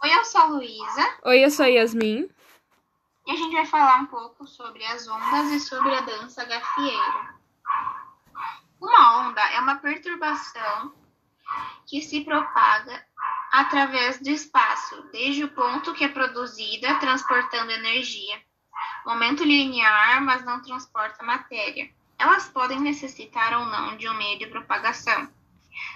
Oi, 0.00 0.14
eu 0.14 0.24
sou 0.24 0.40
a 0.40 0.44
Luísa. 0.44 1.18
Oi, 1.24 1.44
eu 1.44 1.50
sou 1.50 1.64
a 1.64 1.68
Yasmin. 1.68 2.30
E 3.26 3.32
a 3.32 3.34
gente 3.34 3.52
vai 3.52 3.66
falar 3.66 3.96
um 3.96 4.06
pouco 4.06 4.46
sobre 4.46 4.84
as 4.86 5.08
ondas 5.08 5.50
e 5.50 5.58
sobre 5.58 5.92
a 5.92 6.00
dança 6.02 6.44
gafieira. 6.44 7.34
Uma 8.80 9.28
onda 9.28 9.40
é 9.50 9.58
uma 9.58 9.74
perturbação 9.74 10.94
que 11.84 12.00
se 12.00 12.20
propaga 12.20 13.04
através 13.50 14.20
do 14.20 14.30
espaço, 14.30 15.02
desde 15.10 15.42
o 15.42 15.48
ponto 15.48 15.92
que 15.92 16.04
é 16.04 16.08
produzida, 16.08 16.94
transportando 17.00 17.72
energia. 17.72 18.40
Momento 19.04 19.42
linear, 19.42 20.22
mas 20.22 20.44
não 20.44 20.62
transporta 20.62 21.24
matéria. 21.24 21.90
Elas 22.16 22.48
podem 22.48 22.78
necessitar 22.78 23.52
ou 23.58 23.66
não 23.66 23.96
de 23.96 24.08
um 24.08 24.14
meio 24.14 24.38
de 24.38 24.46
propagação. 24.46 25.28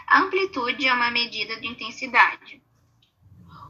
A 0.09 0.19
amplitude 0.19 0.89
é 0.89 0.93
uma 0.93 1.12
medida 1.12 1.61
de 1.61 1.69
intensidade. 1.69 2.61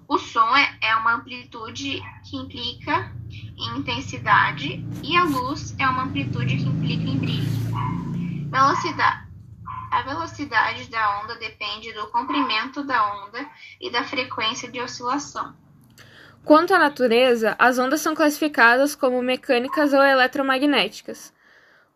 O 0.09 0.19
som 0.19 0.57
é, 0.57 0.79
é 0.83 0.95
uma 0.97 1.15
amplitude 1.15 2.03
que 2.25 2.37
implica 2.37 3.13
em 3.57 3.79
intensidade 3.79 4.85
e 5.03 5.17
a 5.17 5.25
luz 5.25 5.75
é 5.79 5.87
uma 5.87 6.05
amplitude 6.05 6.57
que 6.57 6.65
implica 6.65 7.05
em 7.05 7.19
brilho. 7.19 7.51
Velocidade. 8.51 9.33
A 9.91 10.03
velocidade 10.03 10.89
da 10.89 11.21
onda 11.21 11.37
depende 11.37 11.93
do 11.93 12.07
comprimento 12.07 12.83
da 12.83 13.25
onda 13.25 13.47
e 13.81 13.91
da 13.91 14.03
frequência 14.05 14.71
de 14.71 14.81
oscilação. 14.81 15.55
Quanto 16.45 16.75
à 16.75 16.79
natureza, 16.79 17.55
as 17.59 17.79
ondas 17.79 18.01
são 18.01 18.15
classificadas 18.15 18.97
como 18.97 19.23
mecânicas 19.23 19.93
ou 19.93 20.03
eletromagnéticas. 20.03 21.33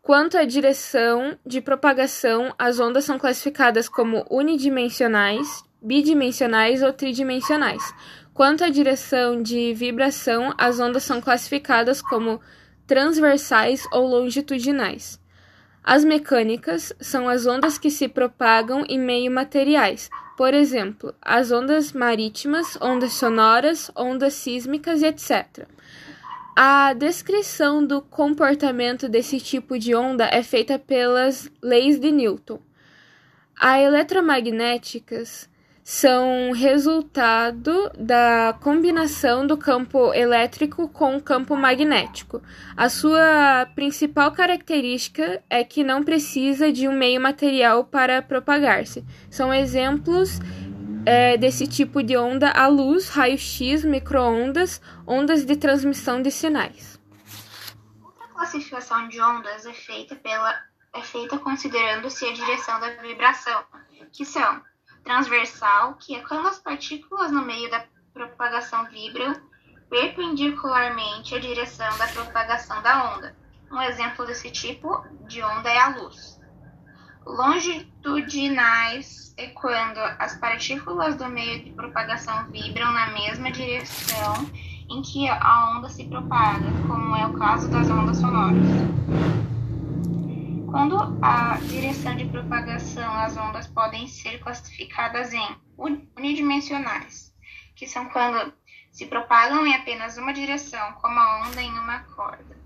Quanto 0.00 0.38
à 0.38 0.44
direção 0.44 1.36
de 1.44 1.60
propagação, 1.60 2.54
as 2.56 2.78
ondas 2.78 3.04
são 3.04 3.18
classificadas 3.18 3.88
como 3.88 4.24
unidimensionais, 4.30 5.64
bidimensionais 5.86 6.82
ou 6.82 6.92
tridimensionais. 6.92 7.94
Quanto 8.34 8.64
à 8.64 8.68
direção 8.68 9.40
de 9.40 9.72
vibração, 9.72 10.52
as 10.58 10.80
ondas 10.80 11.04
são 11.04 11.20
classificadas 11.20 12.02
como 12.02 12.40
transversais 12.86 13.86
ou 13.92 14.06
longitudinais. 14.06 15.18
As 15.82 16.04
mecânicas 16.04 16.92
são 17.00 17.28
as 17.28 17.46
ondas 17.46 17.78
que 17.78 17.90
se 17.90 18.08
propagam 18.08 18.84
em 18.88 18.98
meio 18.98 19.30
materiais, 19.30 20.10
por 20.36 20.52
exemplo, 20.52 21.14
as 21.22 21.52
ondas 21.52 21.92
marítimas, 21.92 22.76
ondas 22.82 23.12
sonoras, 23.12 23.90
ondas 23.96 24.34
sísmicas 24.34 25.02
etc. 25.02 25.66
A 26.56 26.92
descrição 26.94 27.86
do 27.86 28.02
comportamento 28.02 29.08
desse 29.08 29.38
tipo 29.38 29.78
de 29.78 29.94
onda 29.94 30.28
é 30.32 30.42
feita 30.42 30.78
pelas 30.78 31.48
leis 31.62 31.98
de 32.00 32.10
Newton. 32.10 32.58
As 33.58 33.82
eletromagnéticas 33.82 35.48
são 35.88 36.50
resultado 36.50 37.92
da 37.96 38.58
combinação 38.60 39.46
do 39.46 39.56
campo 39.56 40.12
elétrico 40.12 40.88
com 40.88 41.16
o 41.16 41.22
campo 41.22 41.56
magnético. 41.56 42.42
A 42.76 42.88
sua 42.88 43.68
principal 43.72 44.32
característica 44.32 45.40
é 45.48 45.62
que 45.62 45.84
não 45.84 46.02
precisa 46.02 46.72
de 46.72 46.88
um 46.88 46.92
meio 46.92 47.20
material 47.20 47.84
para 47.84 48.20
propagar-se. 48.20 49.04
São 49.30 49.54
exemplos 49.54 50.40
é, 51.06 51.36
desse 51.36 51.68
tipo 51.68 52.02
de 52.02 52.16
onda 52.16 52.50
a 52.50 52.66
luz, 52.66 53.08
raio-x, 53.08 53.84
microondas, 53.84 54.82
ondas 55.06 55.46
de 55.46 55.54
transmissão 55.54 56.20
de 56.20 56.32
sinais. 56.32 57.00
Outra 58.02 58.26
classificação 58.34 59.06
de 59.06 59.20
ondas 59.20 59.64
é 59.64 59.72
feita, 59.72 60.16
pela, 60.16 60.52
é 60.92 61.00
feita 61.00 61.38
considerando-se 61.38 62.26
a 62.26 62.32
direção 62.32 62.80
da 62.80 62.90
vibração, 62.96 63.62
que 64.12 64.24
são 64.24 64.60
transversal, 65.06 65.94
que 65.94 66.16
é 66.16 66.20
quando 66.20 66.48
as 66.48 66.58
partículas 66.58 67.30
no 67.30 67.42
meio 67.42 67.70
da 67.70 67.84
propagação 68.12 68.84
vibram 68.90 69.34
perpendicularmente 69.88 71.34
à 71.34 71.38
direção 71.38 71.96
da 71.96 72.08
propagação 72.08 72.82
da 72.82 73.14
onda. 73.14 73.34
Um 73.70 73.80
exemplo 73.80 74.26
desse 74.26 74.50
tipo 74.50 75.04
de 75.28 75.42
onda 75.42 75.70
é 75.70 75.78
a 75.78 75.96
luz. 75.96 76.40
Longitudinais 77.24 79.32
é 79.36 79.48
quando 79.48 79.98
as 80.18 80.36
partículas 80.38 81.16
do 81.16 81.26
meio 81.26 81.64
de 81.64 81.70
propagação 81.70 82.44
vibram 82.50 82.92
na 82.92 83.10
mesma 83.10 83.50
direção 83.50 84.34
em 84.88 85.02
que 85.02 85.28
a 85.28 85.76
onda 85.76 85.88
se 85.88 86.04
propaga, 86.04 86.66
como 86.86 87.16
é 87.16 87.26
o 87.26 87.34
caso 87.34 87.68
das 87.68 87.90
ondas 87.90 88.18
sonoras. 88.18 88.56
Quando 90.76 91.18
a 91.22 91.56
direção 91.70 92.14
de 92.14 92.26
propagação, 92.26 93.10
as 93.14 93.34
ondas 93.34 93.66
podem 93.66 94.06
ser 94.06 94.38
classificadas 94.40 95.32
em 95.32 95.56
unidimensionais, 95.78 97.34
que 97.74 97.86
são 97.86 98.04
quando 98.10 98.52
se 98.92 99.06
propagam 99.06 99.66
em 99.66 99.74
apenas 99.74 100.18
uma 100.18 100.34
direção, 100.34 100.92
como 101.00 101.18
a 101.18 101.48
onda 101.48 101.62
em 101.62 101.70
uma 101.70 102.00
corda, 102.00 102.58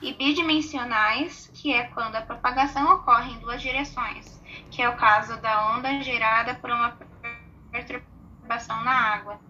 e 0.00 0.12
bidimensionais, 0.12 1.50
que 1.52 1.72
é 1.72 1.88
quando 1.88 2.14
a 2.14 2.22
propagação 2.22 2.94
ocorre 2.94 3.32
em 3.32 3.40
duas 3.40 3.60
direções, 3.60 4.40
que 4.70 4.80
é 4.80 4.88
o 4.88 4.96
caso 4.96 5.36
da 5.40 5.74
onda 5.74 6.00
gerada 6.02 6.54
por 6.54 6.70
uma 6.70 6.96
perturbação 7.72 8.84
na 8.84 8.92
água. 8.92 9.40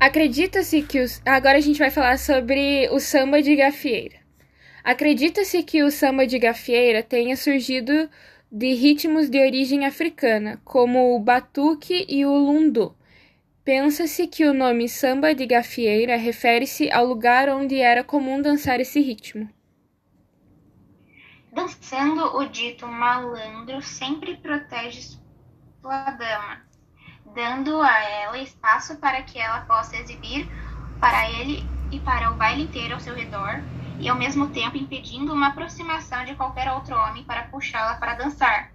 Acredita-se 0.00 0.82
que 0.82 0.98
os. 0.98 1.22
Agora 1.24 1.58
a 1.58 1.60
gente 1.60 1.78
vai 1.78 1.92
falar 1.92 2.18
sobre 2.18 2.88
o 2.90 2.98
samba 2.98 3.40
de 3.40 3.54
gafieira. 3.54 4.19
Acredita-se 4.82 5.62
que 5.62 5.82
o 5.82 5.90
samba 5.90 6.26
de 6.26 6.38
gafieira 6.38 7.02
tenha 7.02 7.36
surgido 7.36 8.08
de 8.50 8.74
ritmos 8.74 9.28
de 9.28 9.38
origem 9.38 9.86
africana, 9.86 10.60
como 10.64 11.14
o 11.14 11.20
batuque 11.20 12.06
e 12.08 12.24
o 12.24 12.36
lundu. 12.36 12.96
Pensa-se 13.62 14.26
que 14.26 14.44
o 14.44 14.54
nome 14.54 14.88
samba 14.88 15.34
de 15.34 15.46
gafieira 15.46 16.16
refere-se 16.16 16.90
ao 16.90 17.06
lugar 17.06 17.48
onde 17.48 17.78
era 17.78 18.02
comum 18.02 18.40
dançar 18.40 18.80
esse 18.80 19.00
ritmo. 19.00 19.48
Dançando, 21.52 22.36
o 22.36 22.46
dito 22.46 22.86
malandro 22.86 23.82
sempre 23.82 24.36
protege 24.38 25.18
sua 25.80 26.10
dama, 26.10 26.62
dando 27.34 27.80
a 27.82 28.02
ela 28.02 28.38
espaço 28.38 28.96
para 28.96 29.22
que 29.22 29.38
ela 29.38 29.60
possa 29.62 29.96
exibir 29.96 30.48
para 30.98 31.30
ele 31.30 31.62
e 31.92 32.00
para 32.00 32.30
o 32.30 32.34
baile 32.34 32.62
inteiro 32.62 32.94
ao 32.94 33.00
seu 33.00 33.14
redor 33.14 33.62
e 34.00 34.08
ao 34.08 34.16
mesmo 34.16 34.48
tempo 34.48 34.78
impedindo 34.78 35.32
uma 35.32 35.48
aproximação 35.48 36.24
de 36.24 36.34
qualquer 36.34 36.72
outro 36.72 36.96
homem 36.96 37.22
para 37.24 37.44
puxá-la 37.44 37.96
para 37.96 38.14
dançar. 38.14 38.72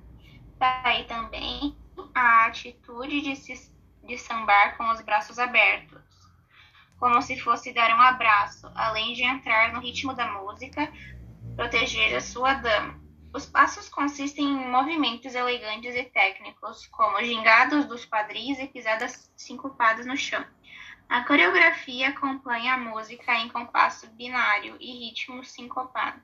Daí 0.58 1.04
também 1.06 1.76
a 2.14 2.46
atitude 2.46 3.22
de, 3.22 3.36
se, 3.36 3.72
de 4.04 4.18
sambar 4.18 4.78
com 4.78 4.88
os 4.90 5.02
braços 5.02 5.40
abertos, 5.40 6.02
como 7.00 7.22
se 7.22 7.40
fosse 7.40 7.74
dar 7.74 7.90
um 7.90 8.02
abraço, 8.02 8.72
além 8.76 9.14
de 9.14 9.24
entrar 9.24 9.74
no 9.74 9.82
ritmo 9.82 10.14
da 10.14 10.32
música, 10.32 10.92
proteger 11.56 12.16
a 12.16 12.22
sua 12.22 12.54
dama. 12.54 13.04
Os 13.34 13.46
passos 13.46 13.90
consistem 13.90 14.46
em 14.46 14.72
movimentos 14.72 15.36
elegantes 15.36 15.94
e 15.94 16.04
técnicos, 16.04 16.88
como 16.88 17.22
gingados 17.22 17.86
dos 17.86 18.06
quadris 18.06 18.60
e 18.60 18.68
pisadas 18.68 19.30
sincopadas 19.36 20.06
no 20.06 20.16
chão. 20.16 20.46
A 21.10 21.24
coreografia 21.24 22.10
acompanha 22.10 22.74
a 22.74 22.78
música 22.78 23.34
em 23.36 23.50
compasso 23.50 24.08
binário 24.12 24.76
e 24.80 25.06
ritmo 25.06 25.44
sincopado. 25.44 26.20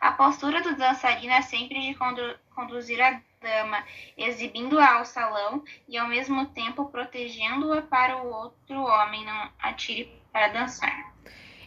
A 0.00 0.12
postura 0.12 0.60
do 0.62 0.76
dançarino 0.76 1.32
é 1.32 1.42
sempre 1.42 1.80
de 1.80 1.94
condu 1.94 2.22
conduzir 2.54 3.00
a 3.00 3.20
dama, 3.40 3.84
exibindo-a 4.16 4.94
ao 4.94 5.04
salão 5.04 5.62
e 5.88 5.96
ao 5.96 6.08
mesmo 6.08 6.46
tempo 6.46 6.86
protegendo-a 6.86 7.82
para 7.82 8.22
o 8.22 8.30
outro 8.30 8.82
homem 8.82 9.24
não 9.24 9.50
atire 9.58 10.10
para 10.32 10.48
dançar. 10.48 11.14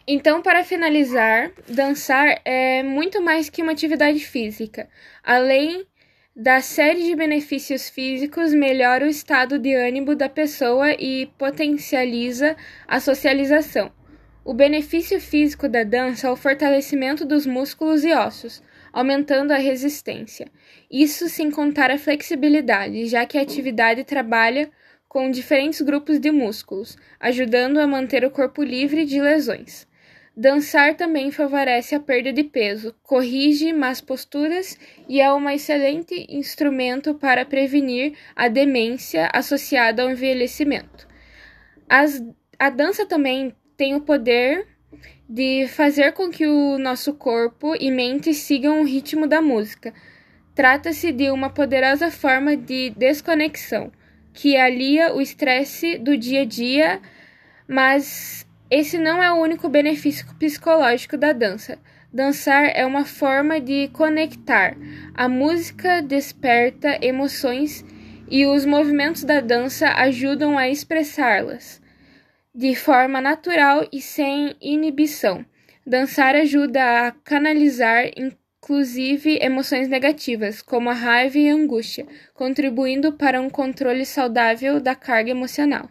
Então, 0.06 0.42
para 0.42 0.64
finalizar, 0.64 1.52
dançar 1.68 2.40
é 2.44 2.82
muito 2.82 3.22
mais 3.22 3.48
que 3.48 3.62
uma 3.62 3.72
atividade 3.72 4.20
física. 4.20 4.88
Além 5.22 5.86
da 6.40 6.62
série 6.62 7.02
de 7.02 7.14
benefícios 7.14 7.90
físicos 7.90 8.54
melhora 8.54 9.04
o 9.04 9.10
estado 9.10 9.58
de 9.58 9.74
ânimo 9.74 10.16
da 10.16 10.26
pessoa 10.26 10.90
e 10.92 11.26
potencializa 11.36 12.56
a 12.88 12.98
socialização. 12.98 13.92
O 14.42 14.54
benefício 14.54 15.20
físico 15.20 15.68
da 15.68 15.84
dança 15.84 16.28
é 16.28 16.30
o 16.30 16.36
fortalecimento 16.36 17.26
dos 17.26 17.44
músculos 17.44 18.04
e 18.04 18.14
ossos, 18.14 18.62
aumentando 18.90 19.52
a 19.52 19.58
resistência. 19.58 20.48
Isso 20.90 21.28
sem 21.28 21.50
contar 21.50 21.90
a 21.90 21.98
flexibilidade, 21.98 23.04
já 23.04 23.26
que 23.26 23.36
a 23.36 23.42
atividade 23.42 24.02
trabalha 24.04 24.70
com 25.06 25.30
diferentes 25.30 25.82
grupos 25.82 26.18
de 26.18 26.30
músculos, 26.30 26.96
ajudando 27.20 27.76
a 27.78 27.86
manter 27.86 28.24
o 28.24 28.30
corpo 28.30 28.62
livre 28.62 29.04
de 29.04 29.20
lesões. 29.20 29.86
Dançar 30.40 30.94
também 30.94 31.30
favorece 31.30 31.94
a 31.94 32.00
perda 32.00 32.32
de 32.32 32.42
peso, 32.42 32.94
corrige 33.02 33.74
más 33.74 34.00
posturas 34.00 34.78
e 35.06 35.20
é 35.20 35.30
um 35.30 35.50
excelente 35.50 36.14
instrumento 36.30 37.14
para 37.14 37.44
prevenir 37.44 38.14
a 38.34 38.48
demência 38.48 39.28
associada 39.34 40.02
ao 40.02 40.10
envelhecimento. 40.10 41.06
As, 41.86 42.24
a 42.58 42.70
dança 42.70 43.04
também 43.04 43.54
tem 43.76 43.94
o 43.94 44.00
poder 44.00 44.66
de 45.28 45.68
fazer 45.68 46.12
com 46.12 46.30
que 46.30 46.46
o 46.46 46.78
nosso 46.78 47.12
corpo 47.12 47.76
e 47.78 47.90
mente 47.90 48.32
sigam 48.32 48.80
o 48.80 48.86
ritmo 48.86 49.26
da 49.26 49.42
música. 49.42 49.92
Trata-se 50.54 51.12
de 51.12 51.30
uma 51.30 51.50
poderosa 51.50 52.10
forma 52.10 52.56
de 52.56 52.88
desconexão, 52.96 53.92
que 54.32 54.56
alia 54.56 55.12
o 55.12 55.20
estresse 55.20 55.98
do 55.98 56.16
dia 56.16 56.40
a 56.40 56.44
dia, 56.46 56.98
mas 57.68 58.48
esse 58.70 58.98
não 58.98 59.22
é 59.22 59.32
o 59.32 59.42
único 59.42 59.68
benefício 59.68 60.26
psicológico 60.38 61.16
da 61.16 61.32
dança. 61.32 61.78
Dançar 62.12 62.70
é 62.74 62.86
uma 62.86 63.04
forma 63.04 63.60
de 63.60 63.88
conectar. 63.88 64.76
A 65.14 65.28
música 65.28 66.00
desperta 66.00 66.98
emoções 67.04 67.84
e 68.28 68.46
os 68.46 68.64
movimentos 68.64 69.24
da 69.24 69.40
dança 69.40 69.88
ajudam 69.88 70.56
a 70.56 70.68
expressá-las 70.68 71.80
de 72.54 72.74
forma 72.74 73.20
natural 73.20 73.86
e 73.92 74.00
sem 74.00 74.56
inibição. 74.60 75.44
Dançar 75.86 76.34
ajuda 76.34 77.06
a 77.06 77.12
canalizar 77.12 78.10
inclusive 78.16 79.38
emoções 79.40 79.88
negativas, 79.88 80.60
como 80.60 80.90
a 80.90 80.92
raiva 80.92 81.38
e 81.38 81.48
a 81.48 81.54
angústia, 81.54 82.06
contribuindo 82.34 83.12
para 83.12 83.40
um 83.40 83.48
controle 83.48 84.04
saudável 84.04 84.80
da 84.80 84.94
carga 84.94 85.30
emocional. 85.30 85.88